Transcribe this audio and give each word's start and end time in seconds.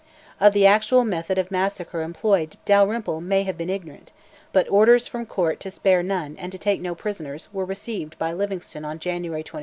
Of 0.39 0.53
the 0.53 0.65
actual 0.65 1.05
method 1.05 1.37
of 1.37 1.51
massacre 1.51 2.01
employed 2.01 2.57
Dalrymple 2.65 3.21
may 3.21 3.43
have 3.43 3.55
been 3.55 3.69
ignorant; 3.69 4.11
but 4.51 4.67
orders 4.67 5.05
"from 5.05 5.27
Court" 5.27 5.59
to 5.59 5.69
"spare 5.69 6.01
none," 6.01 6.35
and 6.39 6.51
to 6.51 6.57
take 6.57 6.81
no 6.81 6.95
prisoners, 6.95 7.49
were 7.53 7.65
received 7.65 8.17
by 8.17 8.33
Livingstone 8.33 8.83
on 8.83 8.97
January 8.97 9.43
23. 9.43 9.59